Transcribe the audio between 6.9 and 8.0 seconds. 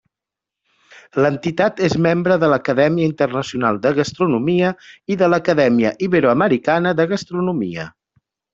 de Gastronomia.